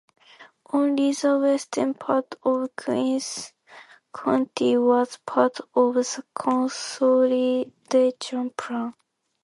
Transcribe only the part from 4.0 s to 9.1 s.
County was part of the consolidation plan.